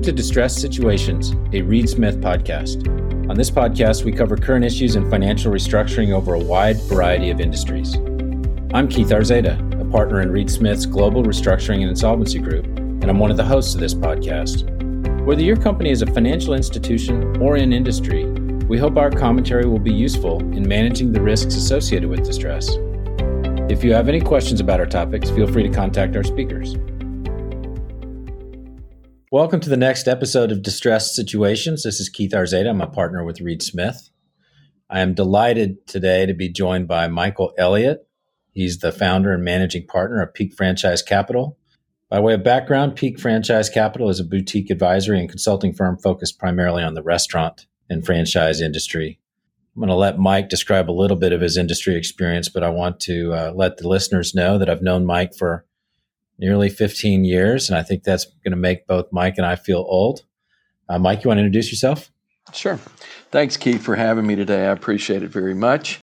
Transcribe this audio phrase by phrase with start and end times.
[0.00, 2.88] Welcome to Distress Situations, a Reed Smith podcast.
[3.28, 7.38] On this podcast, we cover current issues in financial restructuring over a wide variety of
[7.38, 7.96] industries.
[8.72, 13.18] I'm Keith Aurzada, a partner in Reed Smith's Global Restructuring and Insolvency Group, and I'm
[13.18, 14.64] one of the hosts of this podcast.
[15.26, 19.78] Whether your company is a financial institution or in industry, we hope our commentary will
[19.78, 22.70] be useful in managing the risks associated with distress.
[23.68, 26.74] If you have any questions about our topics, feel free to contact our speakers.
[29.32, 31.84] Welcome to the next episode of Distressed Situations.
[31.84, 32.68] This is Keith Aurzada.
[32.68, 34.10] I'm a partner with Reed Smith.
[34.90, 38.08] I am delighted today to be joined by Michael Elliott.
[38.50, 41.56] He's the founder and managing partner of Peak Franchise Capital.
[42.08, 46.40] By way of background, Peak Franchise Capital is a boutique advisory and consulting firm focused
[46.40, 49.20] primarily on the restaurant and franchise industry.
[49.76, 52.70] I'm going to let Mike describe a little bit of his industry experience, but I
[52.70, 55.66] want to uh, let the listeners know that I've known Mike for
[56.40, 57.68] nearly 15 years.
[57.68, 60.22] And I think that's going to make both Mike and I feel old.
[60.88, 62.10] Uh, Mike, you want to introduce yourself?
[62.52, 62.78] Sure.
[63.30, 64.66] Thanks, Keith, for having me today.
[64.66, 66.00] I appreciate it very much.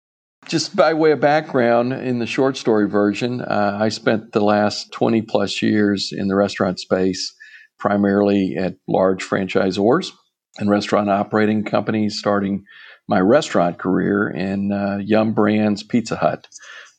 [0.47, 4.93] Just by way of background, in the short story version, uh, I spent the last
[4.93, 7.35] 20 plus years in the restaurant space,
[7.80, 10.11] primarily at large franchisors
[10.58, 12.63] and restaurant operating companies, starting
[13.09, 16.47] my restaurant career in uh, Yum Brands Pizza Hut,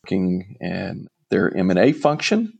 [0.04, 2.57] working in their M&A function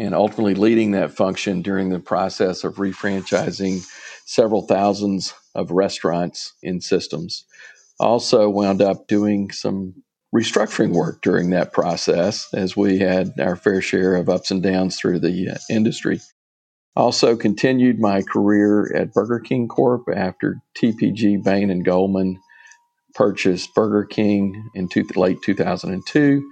[0.00, 3.86] and ultimately leading that function during the process of refranchising
[4.24, 7.44] several thousands of restaurants in systems.
[8.00, 9.92] Also, wound up doing some
[10.34, 14.98] restructuring work during that process as we had our fair share of ups and downs
[14.98, 16.18] through the uh, industry.
[16.96, 22.40] Also, continued my career at Burger King Corp after TPG Bain and Goldman
[23.14, 26.42] purchased Burger King in two, late 2002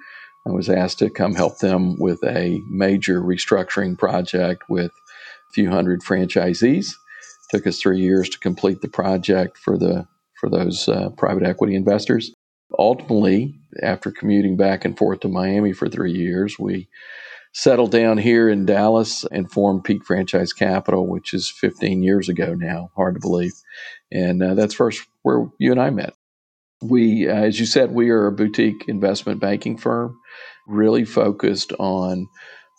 [0.47, 5.71] I was asked to come help them with a major restructuring project with a few
[5.71, 6.87] hundred franchisees.
[6.89, 10.07] It took us three years to complete the project for the
[10.41, 12.33] for those uh, private equity investors.
[12.79, 16.89] Ultimately, after commuting back and forth to Miami for three years, we
[17.53, 22.55] settled down here in Dallas and formed Peak Franchise Capital, which is 15 years ago
[22.55, 22.91] now.
[22.95, 23.55] Hard to believe,
[24.13, 26.15] and uh, that's first where you and I met.
[26.81, 30.19] We, uh, as you said, we are a boutique investment banking firm
[30.67, 32.29] really focused on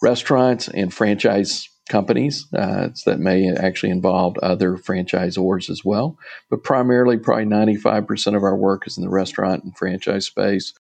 [0.02, 6.18] restaurants and franchise companies uh, that may actually involve other franchisors as well.
[6.50, 10.74] But primarily, probably 95% of our work is in the restaurant and franchise space.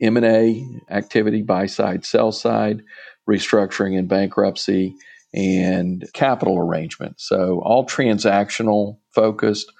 [0.00, 2.82] M&A activity, buy side, sell side,
[3.28, 4.94] restructuring and bankruptcy,
[5.34, 7.20] and capital arrangement.
[7.20, 9.72] So all transactional focused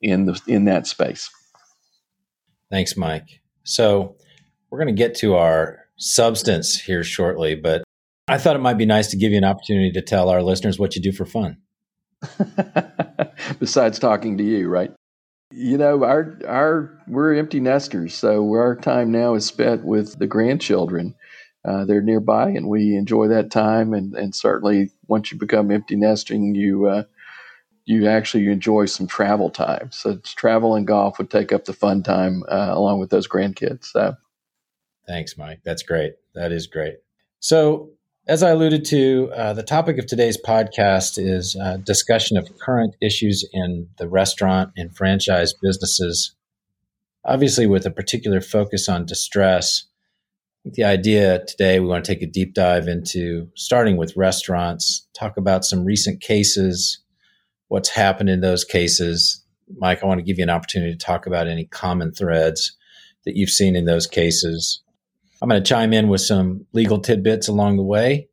[0.00, 1.30] in the in that space.
[2.70, 3.40] Thanks, Mike.
[3.64, 4.16] So
[4.70, 7.84] we're going to get to our substance here shortly, but
[8.28, 10.78] I thought it might be nice to give you an opportunity to tell our listeners
[10.78, 11.58] what you do for fun.
[13.58, 14.92] Besides talking to you, right?
[15.52, 20.26] You know, our our we're empty nesters, so our time now is spent with the
[20.26, 21.14] grandchildren.
[21.64, 23.92] Uh, they're nearby, and we enjoy that time.
[23.92, 27.04] And, and certainly, once you become empty nesting, you uh,
[27.86, 29.90] you actually enjoy some travel time.
[29.92, 33.86] So, travel and golf would take up the fun time uh, along with those grandkids.
[33.86, 34.16] So,
[35.06, 35.60] Thanks, Mike.
[35.64, 36.14] That's great.
[36.34, 36.96] That is great.
[37.38, 37.90] So,
[38.26, 42.96] as I alluded to, uh, the topic of today's podcast is uh, discussion of current
[43.00, 46.34] issues in the restaurant and franchise businesses,
[47.24, 49.84] obviously, with a particular focus on distress.
[50.64, 55.36] The idea today, we want to take a deep dive into starting with restaurants, talk
[55.36, 56.98] about some recent cases,
[57.68, 59.44] what's happened in those cases.
[59.76, 62.76] Mike, I want to give you an opportunity to talk about any common threads
[63.24, 64.82] that you've seen in those cases
[65.42, 68.28] I'm going to chime in with some legal tidbits along the way,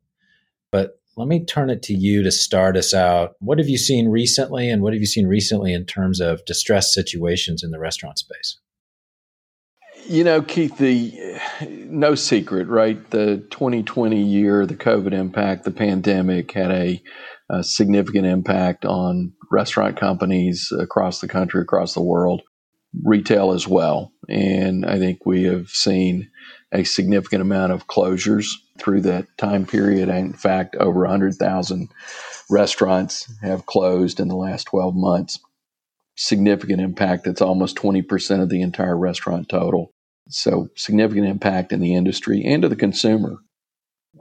[0.70, 3.32] but let me turn it to you to start us out.
[3.40, 6.92] What have you seen recently, and what have you seen recently in terms of distress
[6.92, 8.58] situations in the restaurant space?
[10.06, 11.38] You know, Keith, the
[11.68, 13.10] no secret, right?
[13.10, 17.02] The 2020 year, the COVID impact, the pandemic had a,
[17.54, 22.42] a significant impact on restaurant companies across the country, across the world,
[23.02, 24.12] retail as well.
[24.28, 26.30] And I think we have seen
[26.72, 30.08] a significant amount of closures through that time period.
[30.08, 31.88] In fact, over 100,000
[32.50, 35.38] restaurants have closed in the last 12 months.
[36.16, 37.24] Significant impact.
[37.24, 39.90] That's almost 20% of the entire restaurant total.
[40.28, 43.36] So, significant impact in the industry and to the consumer.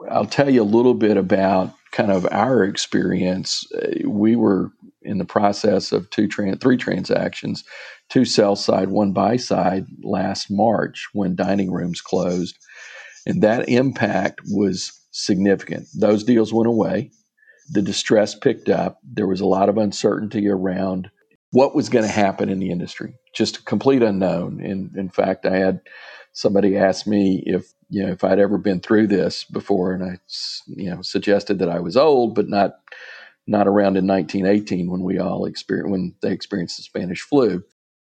[0.09, 3.65] I'll tell you a little bit about kind of our experience.
[3.71, 4.71] Uh, we were
[5.03, 7.63] in the process of two, three transactions
[8.09, 12.55] two sell side, one buy side last March when dining rooms closed.
[13.25, 15.87] And that impact was significant.
[15.97, 17.11] Those deals went away.
[17.69, 18.99] the distress picked up.
[19.03, 21.09] There was a lot of uncertainty around
[21.51, 24.59] what was going to happen in the industry, just a complete unknown.
[24.63, 25.81] And in fact, I had
[26.33, 30.19] somebody asked me if you know if I'd ever been through this before, and I
[30.67, 32.75] you know suggested that I was old, but not
[33.47, 37.63] not around in 1918 when we all experienced when they experienced the Spanish flu.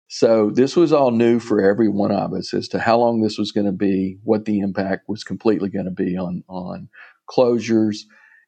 [0.09, 3.39] So this was all new for every one of us as to how long this
[3.39, 6.89] was going to be, what the impact was completely going to be on on
[7.29, 8.01] closures.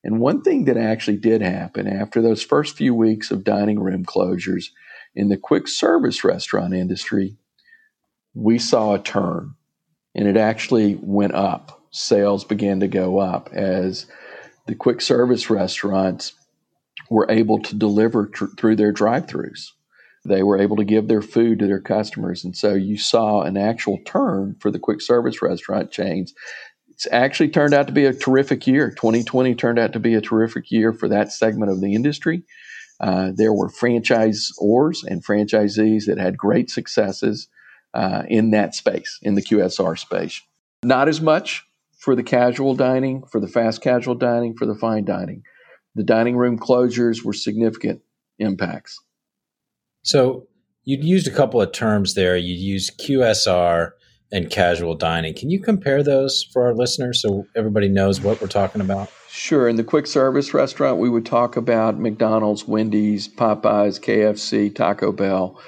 [0.04, 4.04] And one thing that actually did happen after those first few weeks of dining room
[4.04, 4.66] closures
[5.14, 7.38] in the quick service restaurant industry,
[8.34, 9.54] we saw a turn
[10.14, 11.80] and it actually went up.
[11.90, 14.06] Sales began to go up as
[14.66, 16.32] the quick service restaurants
[17.10, 19.70] were able to deliver tr- through their drive throughs.
[20.24, 22.44] They were able to give their food to their customers.
[22.44, 26.32] And so you saw an actual turn for the quick service restaurant chains.
[26.88, 28.90] It's actually turned out to be a terrific year.
[28.90, 32.42] 2020 turned out to be a terrific year for that segment of the industry.
[33.00, 37.48] Uh, there were franchisors and franchisees that had great successes
[37.94, 40.42] uh, in that space, in the QSR space.
[40.82, 41.66] Not as much
[41.98, 45.42] for the casual dining, for the fast casual dining, for the fine dining.
[45.94, 48.02] The dining room closures were significant
[48.38, 49.00] impacts.
[50.02, 50.48] So
[50.82, 52.36] you'd used a couple of terms there.
[52.36, 53.92] You used QSR
[54.32, 55.34] and casual dining.
[55.34, 59.10] Can you compare those for our listeners so everybody knows what we're talking about?
[59.30, 59.68] Sure.
[59.68, 65.60] In the quick service restaurant, we would talk about McDonald's, Wendy's, Popeyes, KFC, Taco Bell.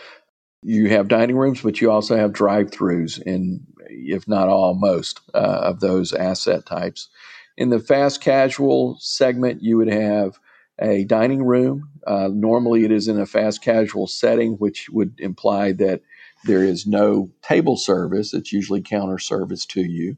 [0.69, 5.21] You have dining rooms, but you also have drive throughs, and if not all, most
[5.33, 7.09] uh, of those asset types.
[7.57, 10.41] In the fast casual segment, you would have
[10.81, 11.89] a dining room.
[12.05, 16.03] Uh, normally, it is in a fast casual setting, which would imply that
[16.47, 18.35] there is no table service.
[18.35, 20.17] It's usually counter service to you.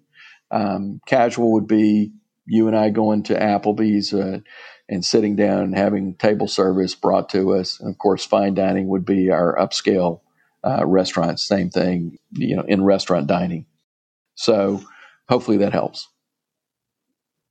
[0.50, 2.12] Um, casual would be
[2.46, 4.38] you and I going to Applebee's uh,
[4.88, 7.78] and sitting down and having table service brought to us.
[7.80, 10.22] And of course, fine dining would be our upscale
[10.64, 11.46] uh, restaurants.
[11.46, 13.66] Same thing, you know, in restaurant dining.
[14.34, 14.82] So
[15.28, 16.08] hopefully that helps.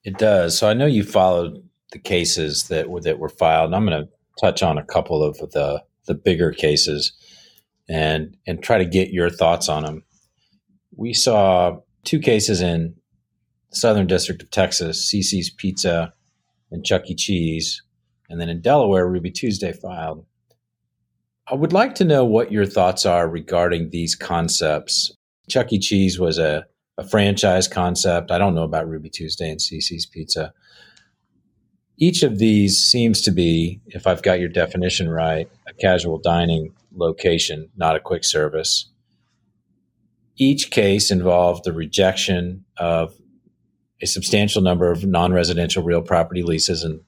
[0.04, 0.58] It does.
[0.58, 3.74] So I know you followed the cases that were that were filed.
[3.74, 4.10] I'm going to
[4.40, 7.14] touch on a couple of the the bigger cases
[7.90, 10.04] and and try to get your thoughts on them.
[10.96, 12.96] We saw two cases in
[13.72, 16.14] Southern District of Texas, CiCi's Pizza
[16.72, 17.16] and Chuck E.
[17.16, 17.82] Cheese,
[18.30, 20.26] and then in Delaware, Ruby Tuesday filed.
[21.50, 25.12] I would like to know what your thoughts are regarding these concepts.
[25.50, 25.80] Chuck E.
[25.80, 26.66] Cheese was a
[26.98, 28.32] a franchise concept.
[28.32, 30.54] I don't know about Ruby Tuesday and CiCi's Pizza.
[32.00, 36.74] Each of these seems to be, if I've got your definition right, a casual dining
[36.96, 38.90] location, not a quick service.
[40.38, 43.16] Each case involved the rejection of
[44.02, 46.84] a substantial number of non residential real property leases.
[46.84, 47.02] And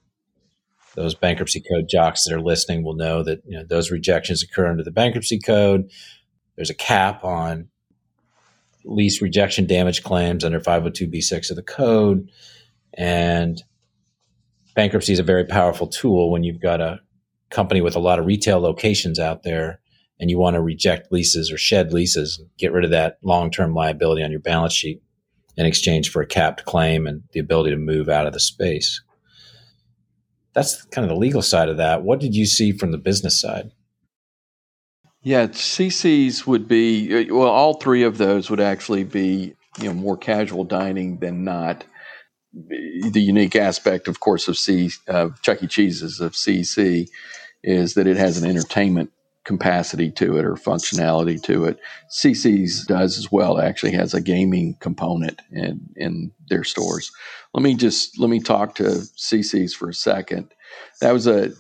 [1.00, 4.68] those bankruptcy code jocks that are listening will know that you know, those rejections occur
[4.68, 5.90] under the bankruptcy code.
[6.58, 7.70] There's a cap on
[8.84, 12.30] lease rejection damage claims under 502b6 of the code.
[12.94, 13.64] And
[14.76, 17.00] bankruptcy is a very powerful tool when you've got a
[17.50, 19.80] company with a lot of retail locations out there
[20.20, 23.74] and you want to reject leases or shed leases, get rid of that long term
[23.74, 25.02] liability on your balance sheet
[25.56, 29.02] in exchange for a capped claim and the ability to move out of the space.
[30.60, 32.04] That's kind of the legal side of that.
[32.04, 33.72] What did you see from the business side?
[35.22, 37.48] Yeah, CiCi's would be uh, well.
[37.48, 41.86] All three of those would actually be you know more casual dining than not.
[42.52, 45.68] The unique aspect, of course, of C of Chuck E.
[45.68, 47.08] Cheese's of CC
[47.64, 49.12] is that it has an entertainment
[49.46, 51.80] capacity to it or functionality to it.
[52.12, 53.58] CiCi's does as well.
[53.58, 57.12] It actually has a gaming component in in their stores.
[57.54, 60.54] Let me just let me talk to CiCi's for a second
[61.02, 61.52] that was a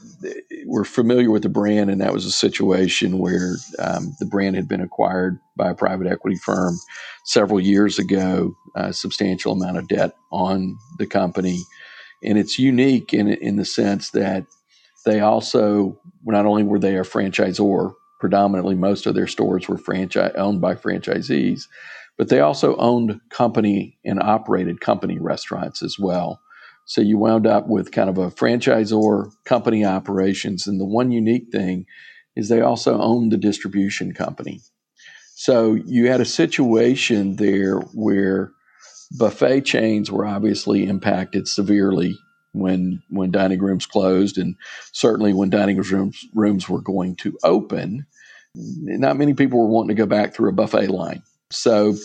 [0.66, 4.68] we're familiar with the brand, and that was a situation where um, the brand had
[4.68, 6.78] been acquired by a private equity firm
[7.26, 8.54] several years ago.
[8.76, 11.64] A substantial amount of debt on the company,
[12.24, 14.46] and it's unique in in the sense that
[15.06, 20.34] they also not only were they a franchisor, predominantly most of their stores were franchise
[20.36, 21.63] owned by franchisees,
[22.18, 26.41] but they also owned company and operated company restaurants as well.
[26.86, 30.68] So you wound up with kind of a franchisor company operations.
[30.68, 31.86] And the one unique thing
[32.36, 34.62] is they also owned the distribution company.
[35.36, 38.51] So you had a situation there where
[39.18, 42.18] buffet chains were obviously impacted severely
[42.53, 44.56] when when dining rooms closed and
[44.94, 48.06] certainly when dining rooms rooms were going to open
[48.56, 51.96] not many people were wanting to go back through a buffet line so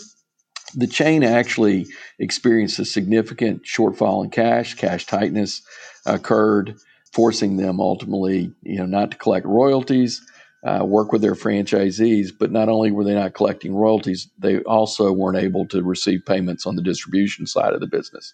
[0.75, 1.87] The chain actually
[2.19, 4.75] experienced a significant shortfall in cash.
[4.75, 5.61] Cash tightness
[6.07, 6.77] occurred,
[7.13, 10.21] forcing them ultimately, you know, not to collect royalties,
[10.65, 12.31] uh, work with their franchisees.
[12.37, 16.65] But not only were they not collecting royalties, they also weren't able to receive payments
[16.65, 18.33] on the distribution side of the business.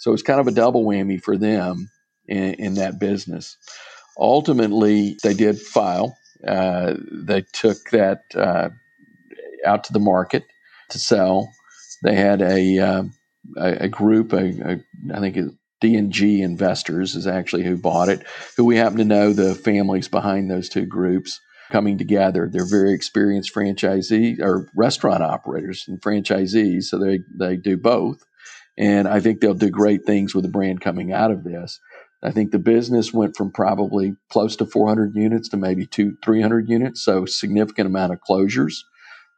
[0.00, 1.88] So it's kind of a double whammy for them
[2.26, 3.56] in, in that business.
[4.18, 6.16] Ultimately, they did file.
[6.46, 8.70] Uh, they took that uh,
[9.64, 10.44] out to the market
[10.88, 11.52] to sell.
[12.02, 13.02] They had a uh,
[13.56, 14.80] a, a, group, a, a,
[15.14, 15.36] I think
[15.80, 18.24] D&G Investors is actually who bought it,
[18.56, 21.40] who we happen to know the families behind those two groups
[21.70, 22.48] coming together.
[22.50, 28.22] They're very experienced franchisees or restaurant operators and franchisees, so they, they do both.
[28.78, 31.80] And I think they'll do great things with the brand coming out of this.
[32.22, 36.68] I think the business went from probably close to 400 units to maybe two, 300
[36.68, 38.74] units, so significant amount of closures.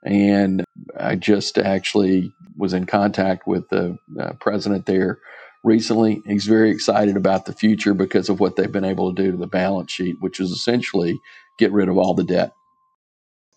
[0.05, 0.65] And
[0.99, 5.21] I just actually was in contact with the uh, president there
[5.63, 6.21] recently.
[6.27, 9.37] He's very excited about the future because of what they've been able to do to
[9.37, 11.21] the balance sheet, which is essentially
[11.59, 12.53] get rid of all the debt.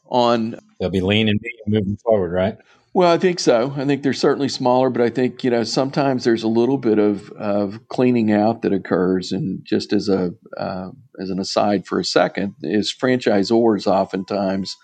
[0.08, 2.58] On they'll be lean and moving forward, right?
[2.96, 3.74] Well, I think so.
[3.76, 6.98] I think they're certainly smaller, but I think you know sometimes there's a little bit
[6.98, 9.34] of, of cleaning out that occurs.
[9.34, 14.78] And just as a uh, as an aside for a second, is franchisors oftentimes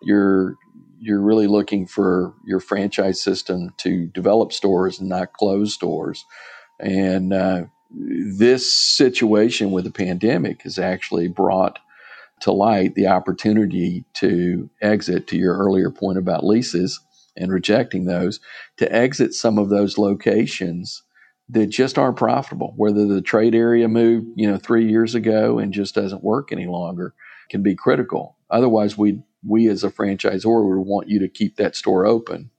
[0.00, 0.54] you're
[1.00, 6.24] you're really looking for your franchise system to develop stores and not close stores.
[6.78, 11.80] And uh, this situation with the pandemic has actually brought
[12.42, 17.00] to light the opportunity to exit, to your earlier point about leases
[17.36, 18.40] and rejecting those,
[18.78, 21.02] to exit some of those locations
[21.48, 22.74] that just aren't profitable.
[22.76, 26.66] Whether the trade area moved, you know, three years ago and just doesn't work any
[26.66, 27.14] longer
[27.50, 28.36] can be critical.
[28.50, 32.50] Otherwise, we we as a franchisor would want you to keep that store open.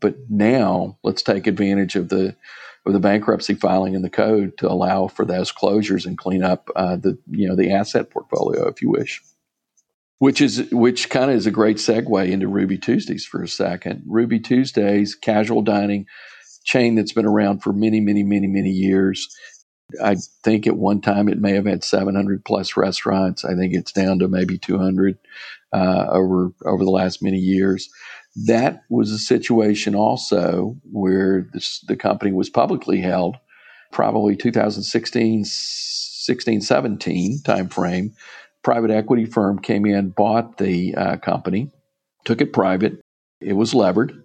[0.00, 2.36] But now let's take advantage of the
[2.86, 6.68] of the bankruptcy filing in the code to allow for those closures and clean up
[6.76, 9.22] uh, the you know the asset portfolio, if you wish.
[10.18, 14.02] Which is which kind of is a great segue into Ruby Tuesdays for a second.
[14.06, 16.06] Ruby Tuesdays, casual dining
[16.64, 19.28] chain that's been around for many, many, many, many years.
[20.02, 23.44] I think at one time it may have had 700 plus restaurants.
[23.44, 25.18] I think it's down to maybe 200
[25.72, 27.88] uh, over over the last many years.
[28.46, 33.36] That was a situation also where this, the company was publicly held,
[33.92, 38.12] probably 2016, 16, 17 timeframe.
[38.64, 41.70] Private equity firm came in, bought the uh, company,
[42.24, 43.00] took it private.
[43.40, 44.24] It was levered.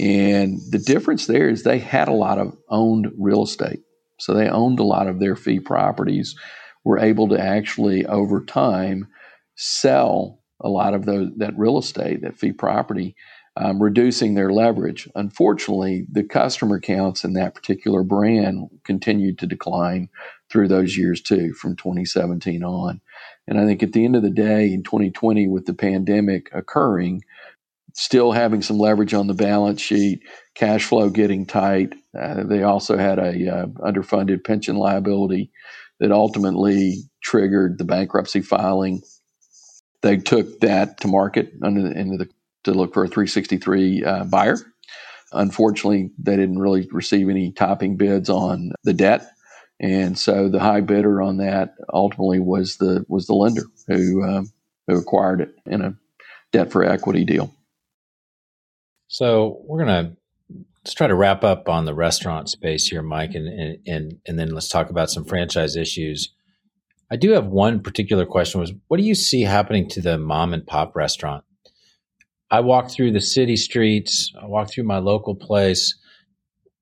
[0.00, 3.80] And the difference there is they had a lot of owned real estate.
[4.18, 6.34] So they owned a lot of their fee properties,
[6.84, 9.08] were able to actually, over time,
[9.56, 13.14] sell a lot of those, that real estate, that fee property,
[13.56, 15.08] um, reducing their leverage.
[15.14, 20.08] Unfortunately, the customer counts in that particular brand continued to decline
[20.50, 23.00] through those years too, from 2017 on.
[23.46, 27.22] And I think at the end of the day, in 2020, with the pandemic occurring,
[27.94, 30.20] still having some leverage on the balance sheet,
[30.54, 31.94] cash flow getting tight.
[32.18, 35.50] Uh, they also had a uh, underfunded pension liability
[35.98, 39.02] that ultimately triggered the bankruptcy filing.
[40.02, 42.28] They took that to market under the, into the
[42.64, 44.58] to look for a 363 uh, buyer.
[45.32, 49.26] Unfortunately, they didn't really receive any topping bids on the debt,
[49.78, 54.50] and so the high bidder on that ultimately was the was the lender who um,
[54.86, 55.94] who acquired it in a
[56.52, 57.54] debt for equity deal.
[59.08, 60.16] So we're gonna
[60.84, 64.38] let's try to wrap up on the restaurant space here, Mike, and and and, and
[64.38, 66.32] then let's talk about some franchise issues.
[67.10, 70.54] I do have one particular question: was what do you see happening to the mom
[70.54, 71.44] and pop restaurant?
[72.50, 75.98] I walk through the city streets, I walk through my local place.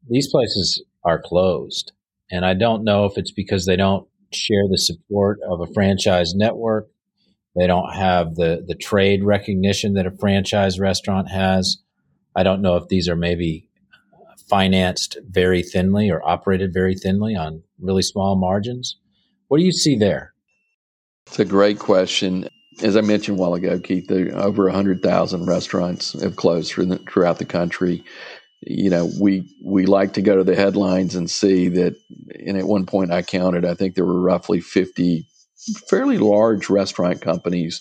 [0.08, 1.92] These places are closed.
[2.30, 6.34] And I don't know if it's because they don't share the support of a franchise
[6.34, 6.88] network.
[7.56, 11.78] They don't have the, the trade recognition that a franchise restaurant has.
[12.34, 13.68] I don't know if these are maybe
[14.48, 18.96] financed very thinly or operated very thinly on really small margins.
[19.48, 20.34] What do you see there?
[21.26, 22.48] It's a great question
[22.82, 28.04] as I mentioned a while ago, Keith, over 100,000 restaurants have closed throughout the country.
[28.66, 31.96] You know, we we like to go to the headlines and see that.
[32.46, 33.64] And at one point, I counted.
[33.64, 35.26] I think there were roughly 50
[35.88, 37.80] fairly large restaurant companies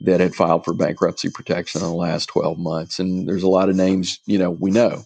[0.00, 2.98] that had filed for bankruptcy protection in the last 12 months.
[2.98, 5.04] And there's a lot of names, you know, we know.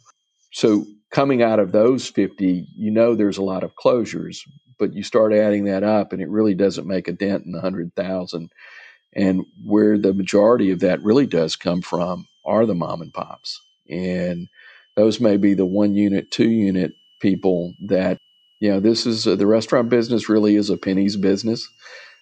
[0.53, 4.39] So coming out of those 50, you know, there's a lot of closures,
[4.79, 7.59] but you start adding that up, and it really doesn't make a dent in the
[7.59, 8.51] 100,000
[9.13, 13.61] and where the majority of that really does come from are the mom and pops.
[13.89, 14.49] And
[15.01, 18.19] Those may be the one unit, two unit people that,
[18.61, 21.67] you know, this is uh, the restaurant business really is a penny's business.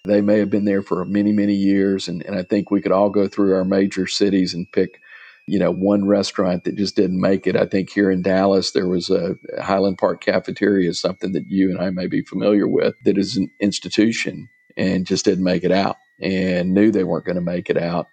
[0.04, 2.06] They may have been there for many, many years.
[2.06, 5.00] And, and I think we could all go through our major cities and pick,
[5.48, 7.56] you know, one restaurant that just didn't make it.
[7.56, 11.80] I think here in Dallas, there was a Highland Park Cafeteria, something that you and
[11.80, 15.96] I may be familiar with, that is an institution and just didn't make it out
[16.22, 18.06] and knew they weren't going to make it out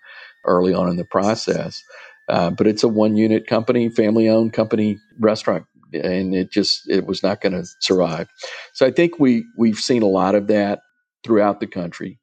[0.43, 1.83] early on in the process.
[2.27, 7.05] Uh, but it's a one unit company, family owned company restaurant, and it just it
[7.05, 8.27] was not going to survive.
[8.73, 10.81] So I think we we've seen a lot of that
[11.23, 12.19] throughout the country.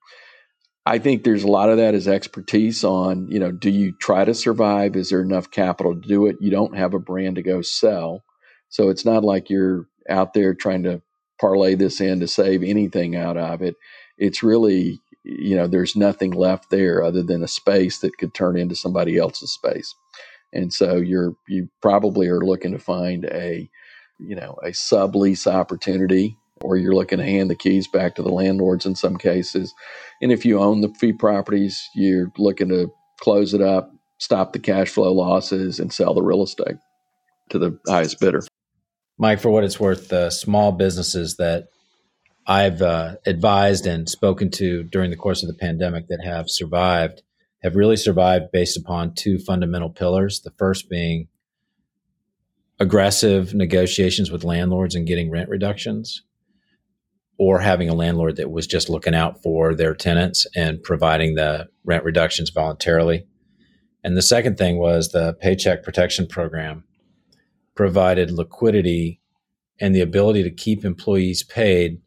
[0.84, 4.24] I think there's a lot of that is expertise on, you know, do you try
[4.24, 4.96] to survive?
[4.96, 6.36] Is there enough capital to do it?
[6.40, 8.24] You don't have a brand to go sell.
[8.68, 11.00] So it's not like you're out there trying to
[11.40, 13.76] parlay this in to save anything out of it.
[14.18, 18.56] It's really you know there's nothing left there other than a space that could turn
[18.56, 19.94] into somebody else's space.
[20.52, 23.68] And so you're you probably are looking to find a
[24.20, 28.30] you know a sublease opportunity or you're looking to hand the keys back to the
[28.32, 29.74] landlords in some cases.
[30.20, 34.58] And if you own the fee properties you're looking to close it up stop the
[34.60, 36.76] cash flow losses and sell the real estate
[37.50, 38.40] to the highest bidder.
[39.18, 41.68] Mike for what it's worth the small businesses that
[42.46, 47.22] I've uh, advised and spoken to during the course of the pandemic that have survived
[47.62, 50.40] have really survived based upon two fundamental pillars.
[50.40, 51.28] The first being
[52.80, 56.22] aggressive negotiations with landlords and getting rent reductions,
[57.38, 61.68] or having a landlord that was just looking out for their tenants and providing the
[61.84, 63.26] rent reductions voluntarily.
[64.04, 66.84] And the second thing was the Paycheck Protection Program
[67.74, 69.20] provided liquidity
[69.80, 72.00] and the ability to keep employees paid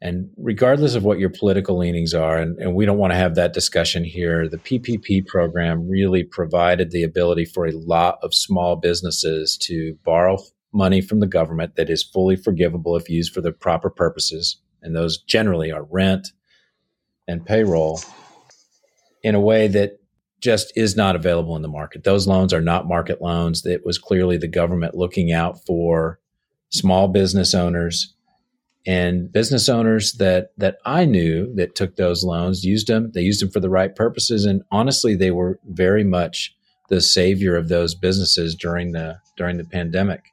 [0.00, 3.36] and regardless of what your political leanings are, and, and we don't want to have
[3.36, 8.76] that discussion here, the PPP program really provided the ability for a lot of small
[8.76, 10.36] businesses to borrow
[10.72, 14.60] money from the government that is fully forgivable if used for the proper purposes.
[14.82, 16.28] And those generally are rent
[17.26, 18.00] and payroll
[19.22, 19.98] in a way that
[20.40, 22.04] just is not available in the market.
[22.04, 23.64] Those loans are not market loans.
[23.64, 26.20] It was clearly the government looking out for
[26.68, 28.13] small business owners
[28.86, 33.12] and business owners that that I knew that took those loans used them.
[33.12, 36.54] They used them for the right purposes, and honestly, they were very much
[36.88, 40.32] the savior of those businesses during the during the pandemic.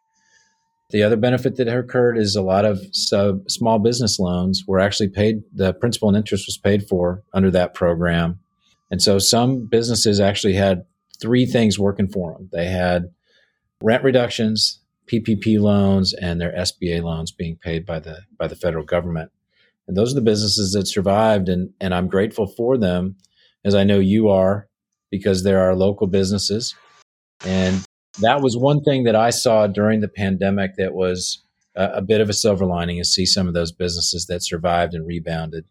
[0.90, 5.08] The other benefit that occurred is a lot of sub, small business loans were actually
[5.08, 5.44] paid.
[5.54, 8.40] The principal and interest was paid for under that program,
[8.90, 10.84] and so some businesses actually had
[11.22, 12.50] three things working for them.
[12.52, 13.14] They had
[13.82, 18.86] rent reductions, PPP loans and their SBA loans being paid by the by the federal
[18.86, 19.32] government.
[19.88, 23.16] And those are the businesses that survived and and I'm grateful for them
[23.64, 24.68] as I know you are
[25.10, 26.74] because there are local businesses
[27.46, 27.86] and
[28.20, 31.44] that was one thing that I saw during the pandemic that was
[31.76, 34.94] a, a bit of a silver lining is see some of those businesses that survived
[34.94, 35.66] and rebounded.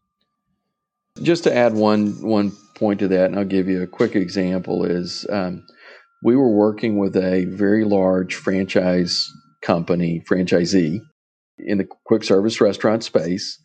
[1.23, 4.85] Just to add one one point to that, and I'll give you a quick example
[4.85, 5.67] is um,
[6.23, 9.29] we were working with a very large franchise
[9.63, 11.01] company, franchisee
[11.59, 13.59] in the quick service restaurant space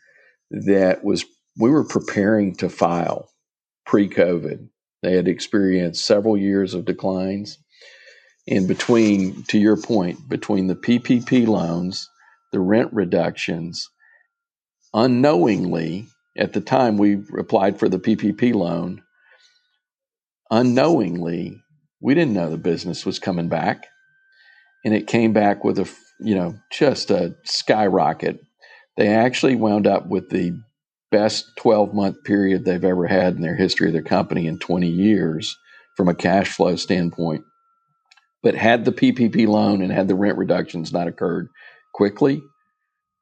[0.51, 1.25] that was,
[1.59, 3.29] we were preparing to file
[3.85, 4.67] pre COVID.
[5.01, 7.57] They had experienced several years of declines.
[8.47, 12.09] And between, to your point, between the PPP loans,
[12.51, 13.89] the rent reductions,
[14.93, 19.01] unknowingly, at the time we applied for the PPP loan,
[20.51, 21.61] unknowingly,
[22.05, 23.87] we didn't know the business was coming back.
[24.85, 25.89] And it came back with a,
[26.19, 28.39] you know, just a skyrocket.
[28.95, 30.51] They actually wound up with the
[31.09, 34.87] best 12 month period they've ever had in their history of their company in 20
[34.87, 35.57] years
[35.97, 37.43] from a cash flow standpoint.
[38.43, 41.47] But had the PPP loan and had the rent reductions not occurred
[41.95, 42.39] quickly,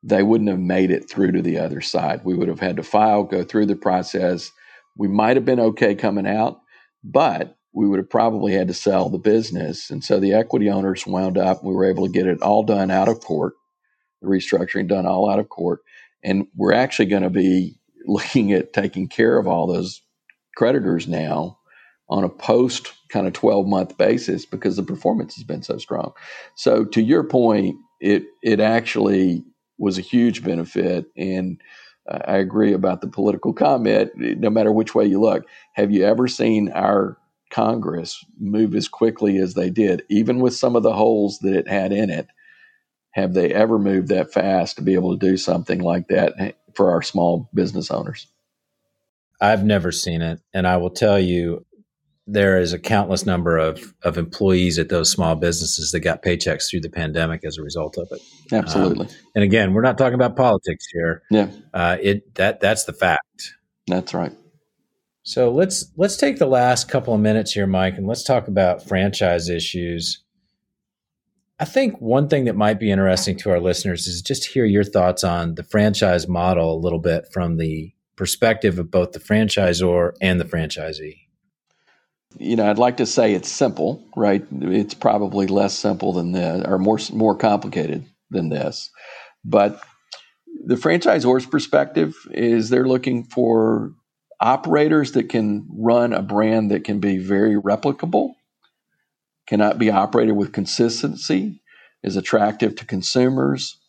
[0.03, 2.25] they wouldn't have made it through to the other side.
[2.25, 4.51] We would have had to file, go through the process.
[4.97, 6.59] We might have been okay coming out,
[7.01, 9.89] but we would have probably had to sell the business.
[9.89, 12.91] And so the equity owners wound up, we were able to get it all done
[12.91, 13.53] out of court,
[14.21, 15.79] the restructuring done all out of court.
[16.23, 20.01] And we're actually going to be looking at taking care of all those
[20.55, 21.57] creditors now
[22.09, 26.11] on a post kind of 12 month basis because the performance has been so strong.
[26.55, 29.43] So to your point, it it actually
[29.79, 31.59] was a huge benefit and
[32.11, 35.45] uh, I agree about the political comment no matter which way you look.
[35.73, 37.17] Have you ever seen our
[37.53, 41.67] Congress move as quickly as they did, even with some of the holes that it
[41.67, 42.27] had in it.
[43.11, 46.89] Have they ever moved that fast to be able to do something like that for
[46.89, 48.25] our small business owners?
[49.39, 50.41] I've never seen it.
[50.51, 51.63] And I will tell you,
[52.25, 56.69] there is a countless number of of employees at those small businesses that got paychecks
[56.69, 58.21] through the pandemic as a result of it.
[58.51, 59.07] Absolutely.
[59.07, 61.21] Um, and again, we're not talking about politics here.
[61.29, 61.49] Yeah.
[61.73, 63.53] Uh, it that that's the fact.
[63.87, 64.31] That's right.
[65.23, 68.87] So let's let's take the last couple of minutes here, Mike, and let's talk about
[68.87, 70.21] franchise issues.
[71.59, 74.83] I think one thing that might be interesting to our listeners is just hear your
[74.83, 80.13] thoughts on the franchise model a little bit from the perspective of both the franchisor
[80.21, 81.23] and the franchisee
[82.37, 84.45] you know, I'd like to say it's simple, right?
[84.51, 88.89] It's probably less simple than this, or more more complicated than this.
[89.45, 89.79] But
[90.65, 93.93] the franchisor's perspective is they're looking for
[94.39, 98.33] operators that can run a brand that can be very replicable,
[99.47, 101.61] cannot be operated with consistency,
[102.03, 103.79] is attractive to consumers,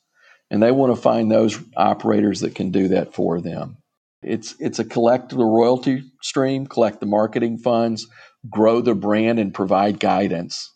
[0.51, 3.79] and they want to find those operators that can do that for them.
[4.23, 8.07] It's it's a collect the royalty stream, collect the marketing funds,
[8.49, 10.73] grow the brand and provide guidance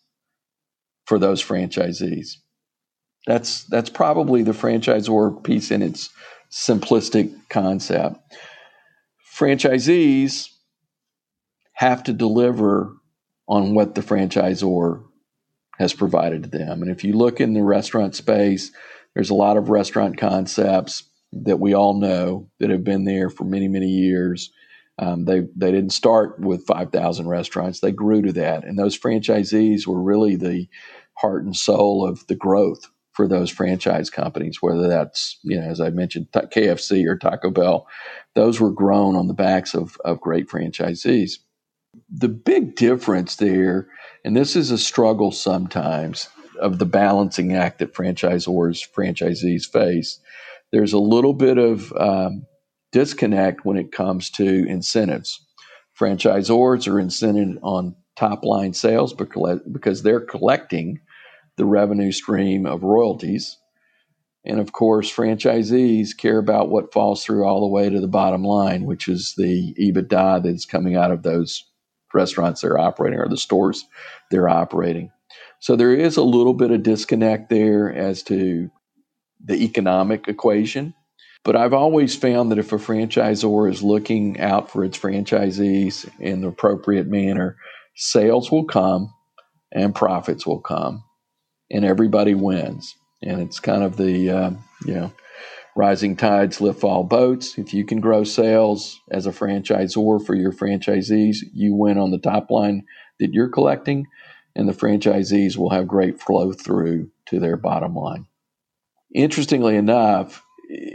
[1.07, 2.37] for those franchisees.
[3.27, 6.11] That's that's probably the franchisor piece in its
[6.51, 8.17] simplistic concept.
[9.39, 10.49] Franchisees
[11.73, 12.95] have to deliver
[13.47, 15.05] on what the franchisor
[15.79, 16.83] has provided to them.
[16.83, 18.73] And if you look in the restaurant space,
[19.15, 23.45] there's a lot of restaurant concepts that we all know that have been there for
[23.45, 24.51] many, many years
[24.99, 27.81] um, they they didn't start with 5,000 restaurants.
[27.81, 30.67] They grew to that, and those franchisees were really the
[31.15, 34.61] heart and soul of the growth for those franchise companies.
[34.61, 37.87] Whether that's you know, as I mentioned, KFC or Taco Bell,
[38.39, 41.39] those were grown on the backs of of great franchisees.
[42.09, 43.89] The big difference there,
[44.25, 46.29] and this is a struggle sometimes
[46.61, 50.21] of the balancing act that franchisors franchisees face.
[50.71, 52.47] There's a little bit of um,
[52.93, 55.45] disconnect when it comes to incentives.
[55.99, 61.01] Franchisors are incented on top line sales because they're collecting
[61.57, 63.59] the revenue stream of royalties.
[64.49, 68.43] And of course, franchisees care about what falls through all the way to the bottom
[68.43, 71.65] line, which is the EBITDA that's coming out of those
[72.15, 73.85] restaurants they're operating or the stores
[74.31, 75.11] they're operating.
[75.61, 78.71] So there is a little bit of disconnect there as to
[79.45, 80.95] the economic equation.
[81.45, 86.41] But I've always found that if a franchisor is looking out for its franchisees in
[86.41, 87.57] the appropriate manner,
[87.95, 89.13] sales will come
[89.73, 91.05] and profits will come,
[91.71, 92.95] and everybody wins.
[93.23, 94.51] And it's kind of the uh,
[94.85, 95.13] you know
[95.77, 97.57] rising tides lift all boats.
[97.59, 102.19] If you can grow sales as a franchisor for your franchisees, you win on the
[102.19, 102.85] top line
[103.21, 104.07] that you're collecting,
[104.57, 108.27] and the franchisees will have great flow through to their bottom line.
[109.15, 110.43] Interestingly enough,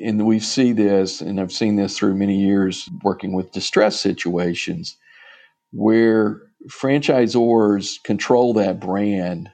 [0.04, 4.98] and we see this, and I've seen this through many years working with distress situations
[5.72, 9.50] where franchisors control that brand.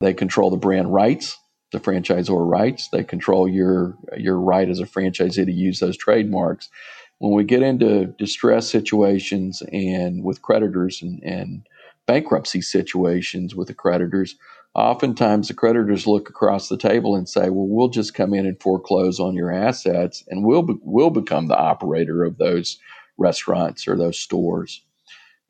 [0.00, 1.36] They control the brand rights,
[1.72, 2.88] the franchisor rights.
[2.88, 6.68] They control your your right as a franchisee to use those trademarks.
[7.18, 11.66] When we get into distress situations and with creditors and, and
[12.06, 14.36] bankruptcy situations with the creditors,
[14.74, 18.60] oftentimes the creditors look across the table and say, "Well, we'll just come in and
[18.60, 22.78] foreclose on your assets, and we'll be, we'll become the operator of those
[23.18, 24.82] restaurants or those stores."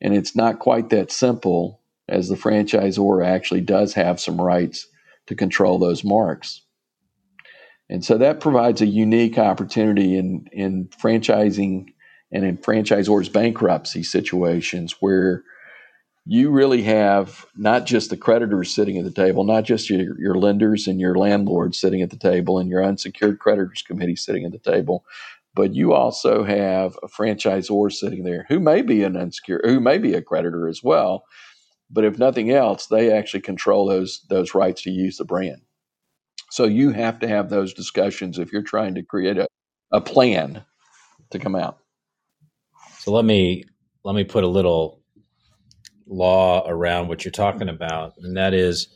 [0.01, 1.79] And it's not quite that simple,
[2.09, 4.87] as the franchisor actually does have some rights
[5.27, 6.61] to control those marks.
[7.89, 11.93] And so that provides a unique opportunity in in franchising
[12.31, 15.43] and in franchisors bankruptcy situations where
[16.25, 20.35] you really have not just the creditors sitting at the table, not just your, your
[20.35, 24.51] lenders and your landlords sitting at the table and your unsecured creditors committee sitting at
[24.51, 25.03] the table,
[25.55, 29.97] but you also have a franchisor sitting there who may be an unsecured, who may
[29.97, 31.25] be a creditor as well.
[31.91, 35.61] But if nothing else, they actually control those those rights to use the brand.
[36.51, 39.47] So you have to have those discussions if you're trying to create a,
[39.91, 40.63] a plan
[41.31, 41.79] to come out.
[42.99, 43.63] So let me
[44.03, 45.01] let me put a little
[46.07, 48.87] law around what you're talking about, and that is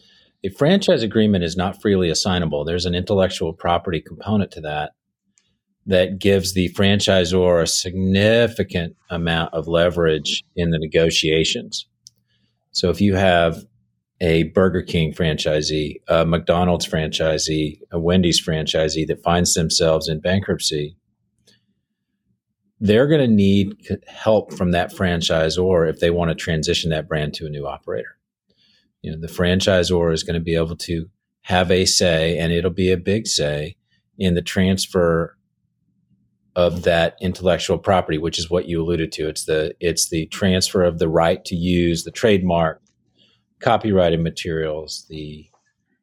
[0.44, 2.66] a franchise agreement is not freely assignable.
[2.66, 4.92] There's an intellectual property component to that
[5.88, 11.88] that gives the franchisor a significant amount of leverage in the negotiations.
[12.76, 13.66] So if you have
[14.20, 20.98] a Burger King franchisee, a McDonald's franchisee, a Wendy's franchisee that finds themselves in bankruptcy,
[22.82, 27.34] they're going to need help from that franchisor if they want to transition that brand
[27.36, 28.18] to a new operator.
[29.02, 31.10] You know, the franchisor is going to be able to
[31.44, 33.78] have a say, and it'll be a big say
[34.18, 35.35] in the transfer
[36.56, 39.28] of that intellectual property, which is what you alluded to.
[39.28, 42.82] It's the it's the transfer of the right to use the trademark,
[43.60, 45.48] copyrighted materials, the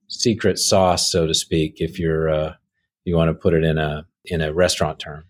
[0.09, 2.55] secret sauce, so to speak, if you're uh,
[3.05, 5.25] you want to put it in a in a restaurant term.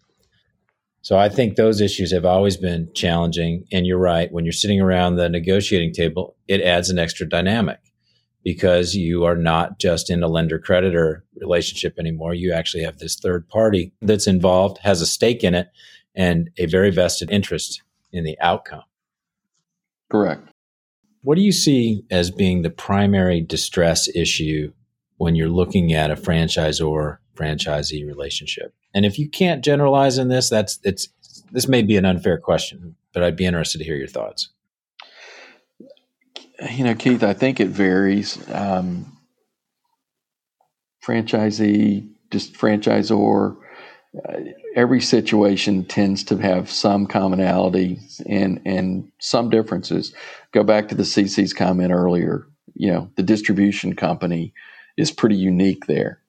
[1.02, 3.66] So I think those issues have always been challenging.
[3.72, 4.30] And you're right.
[4.30, 7.80] When you're sitting around the negotiating table, it adds an extra dynamic
[8.44, 12.34] because you are not just in a lender creditor relationship anymore.
[12.34, 15.68] You actually have this third party that's involved, has a stake in it,
[16.14, 18.82] and a very vested interest in the outcome.
[20.10, 20.48] Correct.
[21.22, 24.72] What do you see as being the primary distress issue
[25.16, 28.74] when you're looking at a franchisor franchisee relationship?
[28.92, 31.08] And if you can't generalize in this, that's it's
[31.52, 34.50] this may be an unfair question, but I'd be interested to hear your thoughts.
[36.70, 38.38] You know, Keith, I think it varies.
[38.50, 39.16] Um,
[41.04, 43.56] franchisee, just franchisor,
[44.28, 44.38] uh,
[44.76, 50.14] every situation tends to have some commonalities and and some differences.
[50.52, 52.46] Go back to the CiCi's comment earlier.
[52.74, 54.52] You know, the distribution company
[54.96, 56.20] is pretty unique there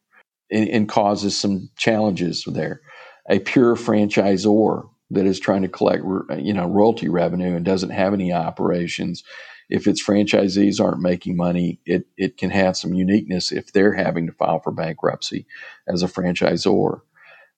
[0.49, 2.81] and, and causes some challenges there.
[3.29, 6.03] A pure franchisor that is trying to collect
[6.39, 9.23] you know royalty revenue and doesn't have any operations
[9.69, 14.27] if its franchisees aren't making money it it can have some uniqueness if they're having
[14.27, 15.45] to file for bankruptcy
[15.87, 17.01] as a franchisor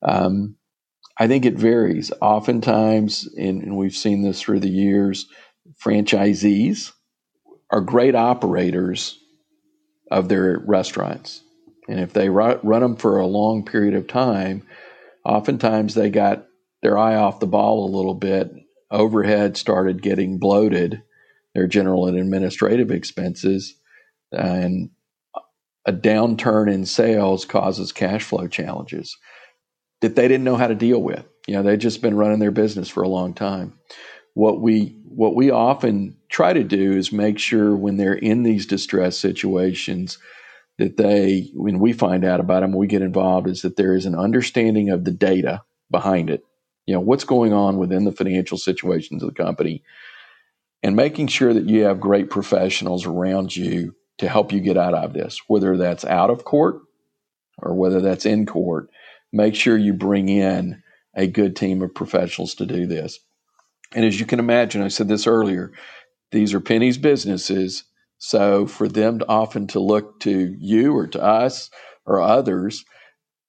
[0.04, 0.56] um,
[1.20, 5.28] i think it varies oftentimes and, and we've seen this through the years
[5.84, 6.92] franchisees
[7.72, 9.20] are great operators
[10.12, 11.42] of their restaurants
[11.88, 14.66] and if they run, run them for a long period of time,
[15.24, 16.48] oftentimes they got
[16.82, 18.52] their eye off the ball a little bit.
[18.92, 21.04] Overhead started getting bloated,
[21.56, 23.74] their general and administrative expenses,
[24.32, 24.92] and
[25.86, 29.18] a downturn in sales causes cash flow challenges
[30.02, 31.26] that they didn't know how to deal with.
[31.48, 33.80] You know, they'd just been running their business for a long time.
[34.34, 38.66] What we what we often try to do is make sure when they're in these
[38.66, 40.18] distress situations
[40.78, 44.06] that they, when we find out about them, we get involved, is that there is
[44.06, 46.44] an understanding of the data behind it.
[46.86, 49.84] You know, what's going on within the financial situations of the company,
[50.86, 54.94] and making sure that you have great professionals around you to help you get out
[54.94, 56.82] of this, whether that's out of court
[57.58, 58.88] or whether that's in court.
[59.34, 60.84] Make sure you bring in
[61.16, 63.18] a good team of professionals to do this.
[63.96, 65.72] And as you can imagine, I said this earlier,
[66.32, 67.86] these are pennies businesses
[68.20, 71.72] so for them to often to look to you or to us
[72.06, 72.86] or others,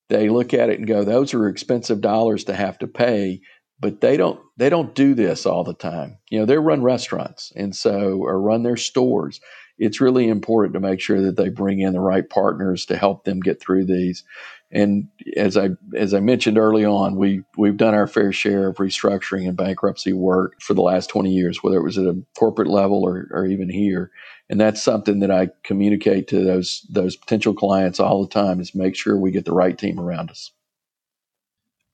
[0.09, 3.43] they look at it and go, those are expensive dollars to have to pay.
[3.79, 6.19] But they don't they don't do this all the time.
[6.31, 9.41] You know, they run restaurants and so or run their stores.
[9.79, 13.25] It's really important to make sure that they bring in the right partners to help
[13.25, 14.25] them get through these.
[14.73, 18.77] And as I as I mentioned early on, we we've done our fair share of
[18.77, 22.69] restructuring and bankruptcy work for the last 20 years, whether it was at a corporate
[22.69, 24.11] level or, or even here.
[24.49, 28.75] And that's something that I communicate to those those potential clients all the time is
[28.75, 30.51] make sure we get the right team around us.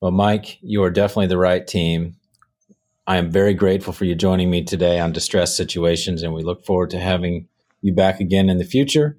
[0.02, 2.16] Well, Mike, you are definitely the right team.
[3.06, 6.64] I am very grateful for you joining me today on distress situations, and we look
[6.64, 7.46] forward to having
[7.82, 9.16] you back again in the future.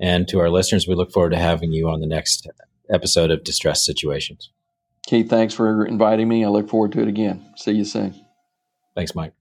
[0.00, 2.48] And to our listeners, we look forward to having you on the next
[2.88, 4.50] episode of Distress Situations.
[5.06, 6.46] Keith, thanks for inviting me.
[6.46, 7.52] I look forward to it again.
[7.56, 8.14] See you soon.
[8.94, 9.34] Thanks, Mike.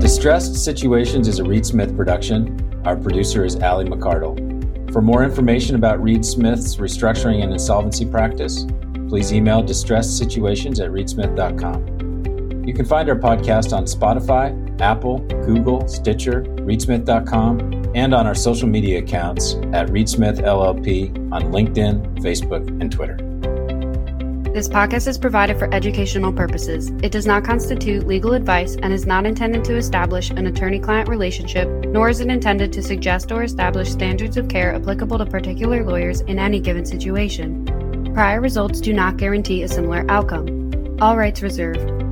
[0.00, 2.80] Distressed Situations is a Reed Smith production.
[2.86, 4.53] Our producer is Allie McCardle.
[4.94, 8.64] For more information about Reed Smith's restructuring and insolvency practice,
[9.08, 12.64] please email distressedsituations at reedsmith.com.
[12.64, 18.68] You can find our podcast on Spotify, Apple, Google, Stitcher, reedsmith.com, and on our social
[18.68, 23.16] media accounts at ReedSmith LLP on LinkedIn, Facebook, and Twitter.
[24.54, 26.90] This podcast is provided for educational purposes.
[27.02, 31.08] It does not constitute legal advice and is not intended to establish an attorney client
[31.08, 35.82] relationship, nor is it intended to suggest or establish standards of care applicable to particular
[35.82, 37.64] lawyers in any given situation.
[38.14, 40.70] Prior results do not guarantee a similar outcome.
[41.00, 42.03] All rights reserved.